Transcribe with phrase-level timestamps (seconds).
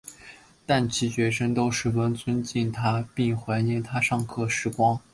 [0.65, 4.99] 但其学生都十分尊敬他并怀念他上课时光。